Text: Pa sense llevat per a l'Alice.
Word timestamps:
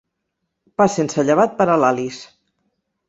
Pa 0.81 0.87
sense 0.95 1.25
llevat 1.27 1.53
per 1.59 1.69
a 1.75 1.79
l'Alice. 1.83 2.33